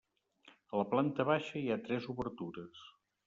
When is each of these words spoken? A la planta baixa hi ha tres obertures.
A 0.55 0.79
la 0.81 0.85
planta 0.93 1.27
baixa 1.31 1.55
hi 1.61 1.63
ha 1.75 1.79
tres 1.89 2.09
obertures. 2.17 2.83